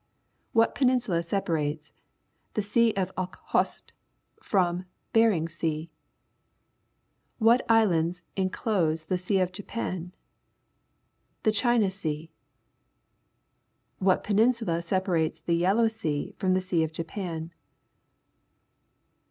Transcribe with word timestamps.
What 0.51 0.73
peninsula 0.73 1.21
separates 1.21 1.91
the 2.55 2.63
Sea 2.63 2.91
of 2.95 3.11
Okhotsk 3.15 3.91
from 4.41 4.85
Bering 5.13 5.47
SeaP 5.47 5.91
What 7.37 7.63
islands 7.69 8.23
almost 8.23 8.31
inclose 8.35 9.05
the 9.05 9.19
Sen 9.19 9.41
of 9.43 9.51
Japan? 9.51 10.11
Ihe 11.45 11.53
China 11.53 11.91
Sea? 11.91 12.31
What 13.99 14.23
peninsula 14.23 14.79
sejiar 14.79 15.19
ates 15.23 15.39
the 15.39 15.53
Yellow 15.53 15.87
Sea 15.87 16.33
from 16.35 16.55
the 16.55 16.61
Sea 16.61 16.81
of 16.81 16.91
Japan 16.91 17.51